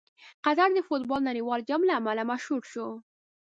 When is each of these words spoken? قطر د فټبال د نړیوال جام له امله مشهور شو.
قطر 0.45 0.69
د 0.75 0.79
فټبال 0.87 1.21
د 1.23 1.25
نړیوال 1.29 1.61
جام 1.69 1.81
له 1.89 1.93
امله 1.99 2.23
مشهور 2.31 2.63
شو. 2.71 2.87